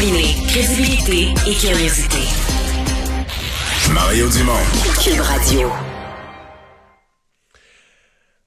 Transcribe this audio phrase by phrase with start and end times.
[0.00, 2.16] Combiner crédibilité et curiosité.
[3.92, 4.52] Mario Dumont.
[5.04, 5.70] Cube Radio.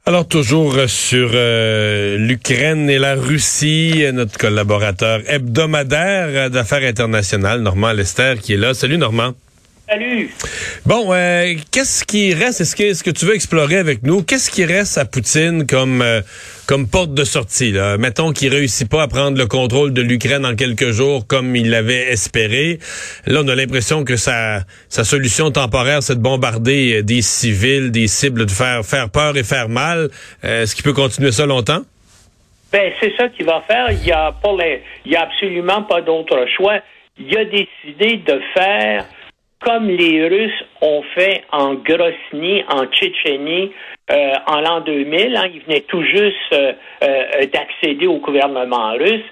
[0.06, 8.36] Alors toujours sur euh, l'Ukraine et la Russie, notre collaborateur hebdomadaire d'affaires internationales, Normand Lester,
[8.42, 8.74] qui est là.
[8.74, 9.34] Salut Normand.
[9.94, 10.32] Salut.
[10.88, 12.62] Bon, euh, qu'est-ce qui reste?
[12.62, 14.24] Est-ce que, que tu veux explorer avec nous?
[14.24, 16.22] Qu'est-ce qui reste à Poutine comme, euh,
[16.66, 17.72] comme porte de sortie?
[17.72, 18.00] Là?
[18.00, 21.70] Mettons qu'il réussit pas à prendre le contrôle de l'Ukraine en quelques jours comme il
[21.70, 22.80] l'avait espéré.
[23.28, 27.92] Là, on a l'impression que sa, sa solution temporaire, c'est de bombarder euh, des civils,
[27.92, 30.10] des cibles, de faire, faire peur et faire mal.
[30.42, 31.82] est-ce qu'il peut continuer ça longtemps?
[32.72, 33.92] Ben, c'est ça qu'il va faire.
[33.92, 36.80] Il y a, pas les, il y a absolument pas d'autre choix.
[37.20, 39.06] Il a décidé de faire
[39.64, 43.72] comme les Russes ont fait en Grosny, en Tchétchénie,
[44.12, 45.36] euh, en l'an 2000.
[45.36, 46.74] Hein, ils venaient tout juste euh,
[47.04, 49.24] euh, d'accéder au gouvernement russe.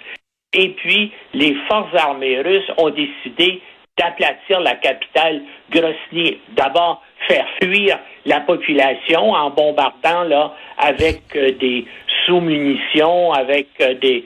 [0.53, 3.61] Et puis, les forces armées russes ont décidé
[3.97, 6.39] d'aplatir la capitale Grosny.
[6.56, 11.86] D'abord, faire fuir la population en bombardant là avec des
[12.25, 13.67] sous-munitions, avec
[14.02, 14.23] des,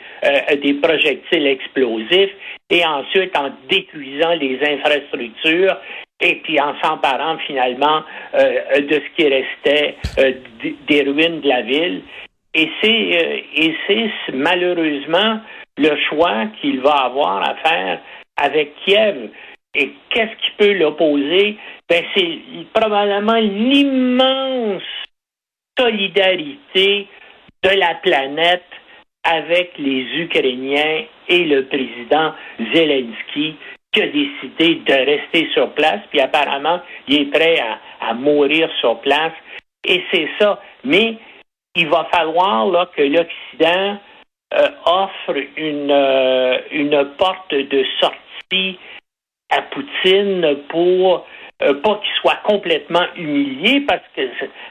[0.61, 2.31] des projectiles explosifs
[2.69, 5.77] et ensuite en détruisant les infrastructures
[6.21, 10.33] et puis en s'emparant finalement euh, de ce qui restait euh,
[10.87, 12.01] des ruines de la ville.
[12.53, 15.41] Et c'est euh, et c'est malheureusement
[15.77, 17.99] le choix qu'il va avoir à faire
[18.37, 19.29] avec Kiev.
[19.77, 21.57] Et qu'est-ce qui peut l'opposer?
[21.89, 22.39] Ben, c'est
[22.73, 24.83] probablement l'immense
[25.77, 27.07] solidarité
[27.65, 28.63] de la planète
[29.23, 32.33] avec les Ukrainiens et le président
[32.73, 33.55] Zelensky
[33.91, 37.59] qui a décidé de rester sur place, puis apparemment, il est prêt
[38.01, 39.33] à, mourir sur place.
[39.87, 40.61] Et c'est ça.
[40.83, 41.15] Mais
[41.75, 43.97] il va falloir là, que l'Occident
[44.53, 48.77] euh, offre une, euh, une porte de sortie
[49.49, 51.25] à Poutine pour
[51.61, 54.21] euh, pas qu'il soit complètement humilié parce que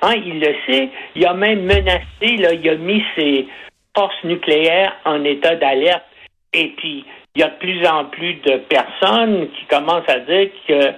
[0.03, 3.49] hein, il le sait, il a même menacé, là, il a mis ses
[3.97, 6.05] forces nucléaires en état d'alerte.
[6.53, 10.51] Et puis, il y a de plus en plus de personnes qui commencent à dire
[10.67, 10.95] qu'il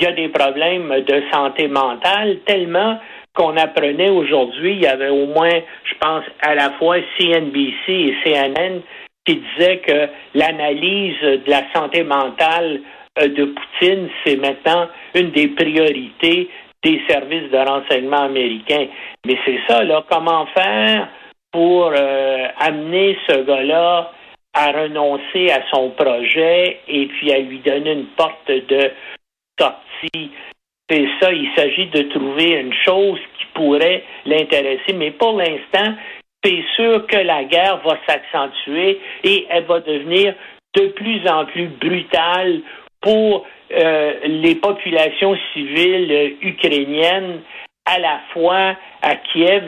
[0.00, 2.98] y a des problèmes de santé mentale tellement
[3.34, 8.16] qu'on apprenait aujourd'hui, il y avait au moins, je pense, à la fois CNBC et
[8.24, 8.80] CNN
[9.24, 12.80] qui disaient que l'analyse de la santé mentale
[13.26, 16.48] de Poutine, c'est maintenant une des priorités
[16.84, 18.86] des services de renseignement américains.
[19.26, 21.08] Mais c'est ça, là, comment faire
[21.52, 24.12] pour euh, amener ce gars-là
[24.54, 28.92] à renoncer à son projet et puis à lui donner une porte de
[29.58, 30.30] sortie?
[30.88, 35.94] C'est ça, il s'agit de trouver une chose qui pourrait l'intéresser, mais pour l'instant,
[36.42, 40.34] c'est sûr que la guerre va s'accentuer et elle va devenir
[40.76, 42.60] de plus en plus brutale
[43.00, 47.40] pour euh, les populations civiles ukrainiennes
[47.84, 49.64] à la fois à Kiev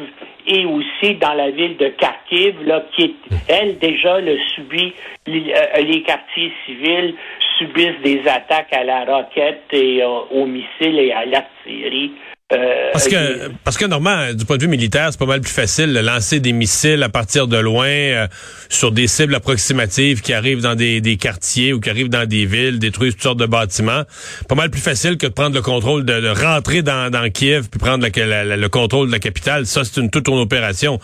[0.46, 3.16] et aussi dans la ville de Kharkiv, là, qui,
[3.48, 4.92] elle, déjà, le subit,
[5.26, 7.14] les, euh, les quartiers civils
[7.58, 12.12] subissent des attaques à la roquette et euh, aux missiles et à l'artillerie
[12.52, 15.52] euh, parce que, parce que normalement, du point de vue militaire, c'est pas mal plus
[15.52, 18.26] facile de lancer des missiles à partir de loin euh,
[18.68, 22.46] sur des cibles approximatives qui arrivent dans des, des, quartiers ou qui arrivent dans des
[22.46, 24.02] villes, détruisent toutes sortes de bâtiments.
[24.48, 27.78] Pas mal plus facile que de prendre le contrôle, de, rentrer dans, dans, Kiev puis
[27.78, 29.66] prendre le contrôle de la capitale.
[29.66, 30.98] Ça, c'est une toute une opération.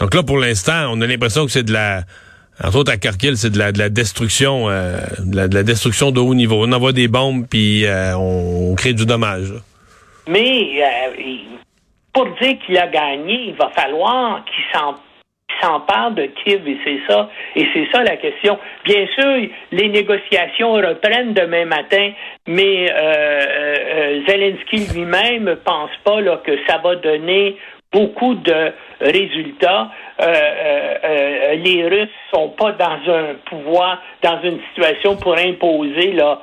[0.00, 2.02] Donc là, pour l'instant, on a l'impression que c'est de la
[2.60, 5.62] entre autres à Kharkiv, c'est de la, de la destruction, euh, de, la, de, la,
[5.62, 6.64] destruction de haut niveau.
[6.66, 7.84] On envoie des bombes puis
[8.16, 9.52] on, crée du dommage.
[10.28, 11.36] Mais euh,
[12.12, 14.94] pour dire qu'il a gagné, il va falloir qu'il s'en
[16.10, 18.58] de Kiev et c'est ça et c'est ça la question.
[18.84, 22.12] Bien sûr, les négociations reprennent demain matin,
[22.46, 27.56] mais euh, euh, Zelensky lui-même pense pas que ça va donner
[27.90, 29.90] beaucoup de résultats.
[30.20, 36.12] Euh, euh, euh, les Russes sont pas dans un pouvoir, dans une situation pour imposer
[36.12, 36.40] là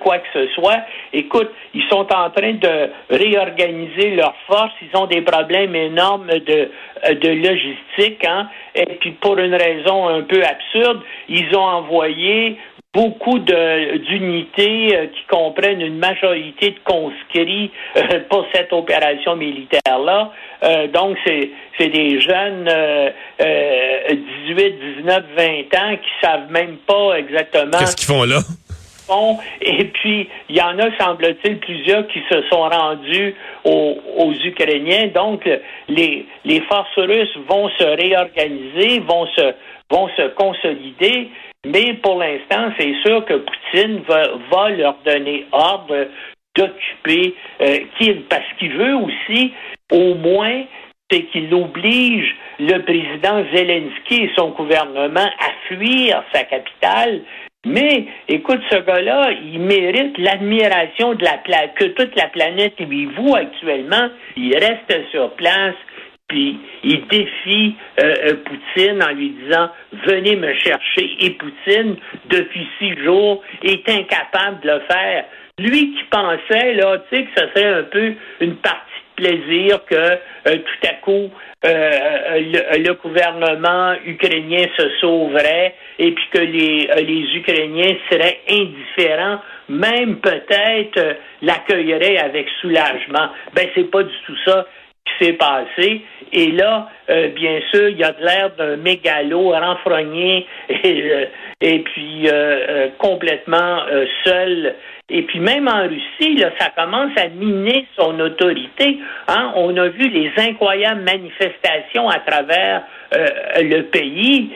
[0.00, 0.82] quoi que ce soit.
[1.12, 4.72] Écoute, ils sont en train de réorganiser leurs forces.
[4.80, 6.70] Ils ont des problèmes énormes de
[7.04, 8.48] de logistique, hein.
[8.74, 12.56] Et puis pour une raison un peu absurde, ils ont envoyé
[12.94, 20.30] beaucoup d'unités euh, qui comprennent une majorité de conscrits euh, pour cette opération militaire-là.
[20.62, 22.70] Euh, donc, c'est des jeunes
[24.46, 25.44] 18, 19, 20
[25.76, 27.78] ans qui savent même pas exactement...
[27.78, 28.38] Qu'est-ce qu'ils font là?
[29.60, 35.08] Et puis, il y en a, semble-t-il, plusieurs qui se sont rendus aux, aux Ukrainiens.
[35.14, 35.46] Donc,
[35.88, 39.52] les, les forces russes vont se réorganiser, vont se,
[39.90, 41.28] vont se consolider.
[41.64, 46.08] Mais pour l'instant, c'est sûr que Poutine va, va leur donner ordre
[46.56, 47.78] d'occuper, euh,
[48.28, 49.52] parce qu'il veut aussi,
[49.90, 50.62] au moins,
[51.10, 57.22] c'est qu'il oblige le président Zelensky et son gouvernement à fuir sa capitale.
[57.66, 63.34] Mais, écoute, ce gars-là, il mérite l'admiration de la que toute la planète lui voue
[63.34, 64.08] actuellement.
[64.36, 65.74] Il reste sur place,
[66.28, 69.70] puis il défie euh, euh, Poutine en lui disant
[70.06, 71.10] venez me chercher.
[71.20, 75.24] Et Poutine, depuis six jours, est incapable de le faire.
[75.58, 78.80] Lui qui pensait là, tu sais, que ce serait un peu une partie
[79.16, 81.30] de plaisir que euh, tout à coup
[81.62, 91.16] le, gouvernement ukrainien se sauverait et puis que les, les Ukrainiens seraient indifférents, même peut-être
[91.40, 93.30] l'accueilleraient avec soulagement.
[93.54, 94.66] Ben c'est pas du tout ça
[95.04, 96.02] qui s'est passé.
[96.32, 101.24] Et là, euh, bien sûr, il y a de l'air d'un mégalo renfrogné et, euh,
[101.60, 103.82] et puis euh, complètement
[104.24, 104.74] seul.
[105.10, 108.98] Et puis même en Russie, là, ça commence à miner son autorité.
[109.28, 109.52] Hein?
[109.54, 114.50] On a vu les incroyables manifestations à travers le pays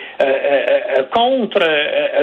[1.12, 1.60] contre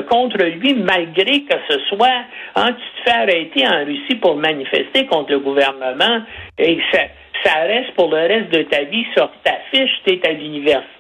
[0.09, 2.23] contre lui, malgré que ce soit,
[2.55, 6.23] hein, tu te fais arrêter en Russie pour manifester contre le gouvernement
[6.57, 7.03] et ça
[7.45, 10.94] ça reste pour le reste de ta vie sur ta fiche, tu es à l'université,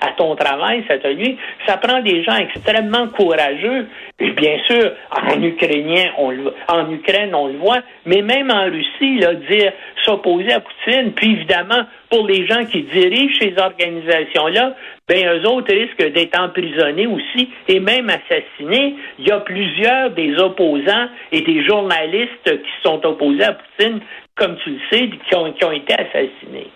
[0.00, 1.36] à ton travail, te nuit.
[1.66, 3.86] Ça prend des gens extrêmement courageux.
[4.18, 9.34] Et bien sûr, en Ukrainien, en Ukraine, on le voit, mais même en Russie, là,
[9.34, 9.72] dire
[10.04, 14.74] s'opposer à Poutine, puis évidemment, pour les gens qui dirigent ces organisations-là,
[15.08, 18.94] ben eux autres risquent d'être emprisonnés aussi et même assassinés.
[19.18, 24.00] Il y a plusieurs des opposants et des journalistes qui sont opposés à Poutine
[24.36, 26.70] comme tu le sais, qui ont, été assassinés.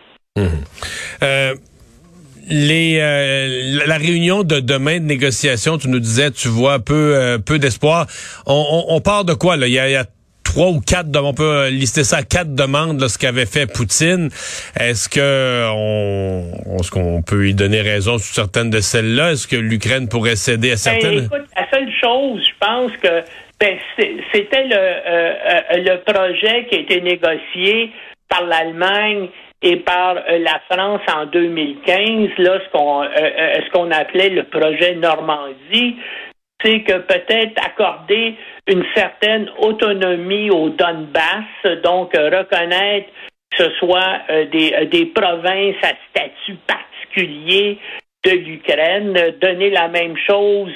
[1.22, 1.54] Euh,
[2.50, 7.38] les, euh, la réunion de demain de négociation, tu nous disais, tu vois peu, euh,
[7.38, 8.06] peu d'espoir.
[8.46, 9.66] On, on, part de quoi là?
[9.68, 10.04] Il y a, il y a
[10.44, 14.30] trois ou quatre, on peut lister ça à quatre demandes de ce qu'avait fait Poutine.
[14.78, 19.32] Est-ce que on, est-ce qu'on peut y donner raison sur certaines de celles-là?
[19.32, 21.24] Est-ce que l'Ukraine pourrait céder à ben, certaines?
[21.24, 23.22] écoute, La seule chose, je pense que
[23.60, 23.76] ben,
[24.32, 27.92] c'était le, euh, euh, le projet qui a été négocié
[28.28, 29.28] par l'Allemagne
[29.62, 34.94] et par euh, la France en 2015, là, ce qu'on ce qu'on appelait le projet
[34.94, 35.96] Normandie,
[36.62, 38.34] c'est que peut-être accorder
[38.66, 43.08] une certaine autonomie au Donbass, donc reconnaître
[43.50, 44.20] que ce soit
[44.52, 47.78] des, des provinces à statut particulier
[48.24, 50.72] de l'Ukraine, donner la même chose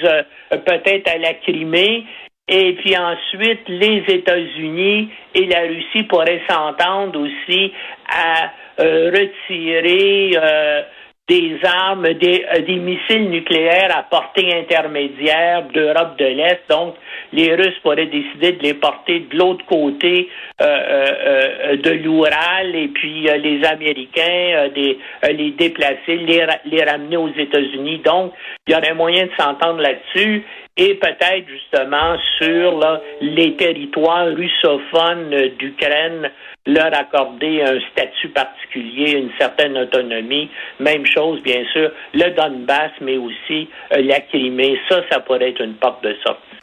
[0.51, 2.05] peut-être à la Crimée,
[2.47, 7.73] et puis ensuite, les États-Unis et la Russie pourraient s'entendre aussi
[8.07, 10.83] à euh, retirer euh,
[11.27, 16.61] des armes, des, euh, des, missiles nucléaires à portée intermédiaire d'Europe de l'Est.
[16.69, 16.97] Donc,
[17.33, 20.29] les Russes pourraient décider de les porter de l'autre côté
[20.61, 24.99] de l'Oural et puis les Américains des,
[25.33, 28.03] les déplacer, les, les ramener aux États-Unis.
[28.05, 28.33] Donc,
[28.67, 30.45] il y aurait moyen de s'entendre là-dessus
[30.77, 36.31] et peut-être justement sur les territoires russophones d'Ukraine,
[36.67, 40.51] leur accorder un statut particulier, une certaine autonomie.
[40.81, 44.79] Même chose, bien sûr, le Donbass, mais aussi euh, la Crimée.
[44.89, 46.57] Ça, ça pourrait être une porte de sortie.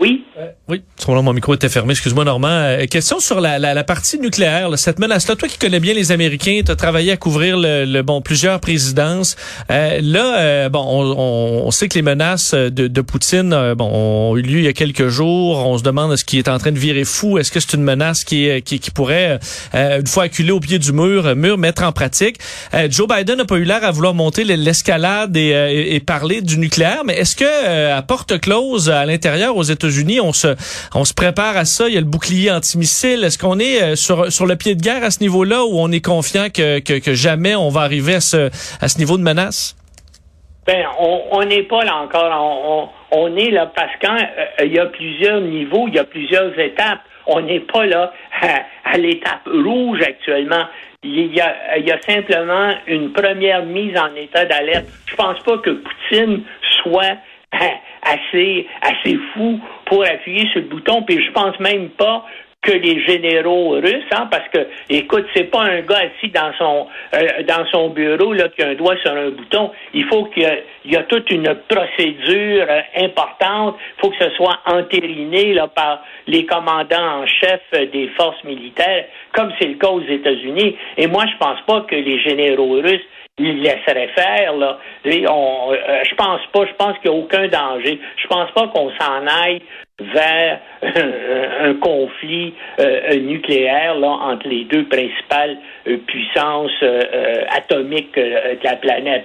[0.00, 0.24] Oui.
[0.38, 1.92] Euh, oui, mon micro était fermé.
[1.92, 2.48] Excuse-moi, Normand.
[2.48, 5.36] Euh, question sur la, la, la partie nucléaire, cette menace-là.
[5.36, 9.36] Toi qui connais bien les Américains, tu as travaillé à couvrir le, bon plusieurs présidences.
[9.70, 14.36] Euh, là, euh, bon, on, on, sait que les menaces de, de Poutine, bon, ont
[14.38, 15.58] eu lieu il y a quelques jours.
[15.66, 17.36] On se demande ce qui est en train de virer fou.
[17.36, 19.38] Est-ce que c'est une menace qui, qui, qui pourrait,
[19.74, 22.38] une fois acculée au pied du mur, mur mettre en pratique?
[22.88, 27.02] Joe Biden n'a pas eu l'air à vouloir monter l'escalade et, et, parler du nucléaire,
[27.04, 31.64] mais est-ce que à porte close à l'intérieur aux États unis on se, prépare à
[31.64, 31.88] ça.
[31.88, 33.24] Il y a le bouclier antimissile.
[33.24, 36.04] Est-ce qu'on est euh, sur, le pied de guerre à ce niveau-là ou on est
[36.04, 36.80] confiant que,
[37.14, 39.76] jamais on va arriver à ce, niveau de menace?
[40.66, 42.90] Ben, on n'est pas là encore.
[43.12, 47.00] On, est là parce qu'il y a plusieurs niveaux, il y a plusieurs étapes.
[47.26, 48.12] On n'est pas là
[48.84, 50.64] à, l'étape rouge actuellement.
[51.02, 54.86] Il y, a, simplement une première mise en état d'alerte.
[55.06, 56.42] Je pense pas que Poutine
[56.82, 57.16] soit
[58.10, 61.02] assez, assez fou pour appuyer sur le bouton.
[61.02, 62.24] Puis je pense même pas
[62.62, 66.88] que les généraux russes, hein, parce que, écoute, c'est pas un gars assis dans son
[67.14, 69.70] euh, dans son bureau là qui a un doigt sur un bouton.
[69.94, 70.46] Il faut qu'il
[70.84, 73.76] y, a toute une procédure euh, importante.
[73.96, 79.06] Il faut que ce soit entériné là par les commandants en chef des forces militaires,
[79.32, 80.76] comme c'est le cas aux États-Unis.
[80.98, 83.06] Et moi, je pense pas que les généraux russes
[83.40, 84.54] ils laisseraient faire.
[84.56, 84.78] Là.
[85.06, 87.98] Euh, je pense pas, je pense qu'il n'y a aucun danger.
[88.16, 89.62] Je pense pas qu'on s'en aille
[89.98, 96.84] vers un conflit euh, nucléaire là, entre les deux principales euh, puissances
[97.50, 99.24] atomiques de la planète.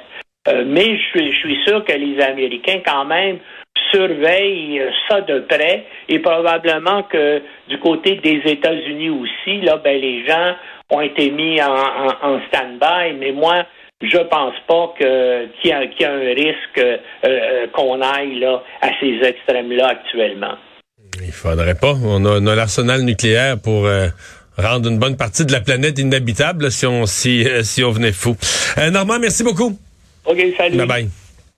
[0.65, 3.39] mais je suis, sûr que les Américains, quand même,
[3.91, 10.25] surveillent ça de près et probablement que du côté des États-Unis aussi, là, ben, les
[10.25, 10.55] gens
[10.91, 13.13] ont été mis en stand-by.
[13.19, 13.65] Mais moi,
[14.01, 18.89] je pense pas que qu'il y, a un risque euh, euh, qu'on aille là à
[18.99, 20.55] ces extrêmes-là actuellement.
[21.21, 21.93] Il faudrait pas.
[22.03, 24.07] On a, l'arsenal nucléaire pour euh,
[24.57, 28.35] rendre une bonne partie de la planète inhabitable si on si, si on venait fou.
[28.91, 29.77] Normand, merci beaucoup.
[30.25, 30.77] OK, salut.
[30.77, 31.24] Bye bye.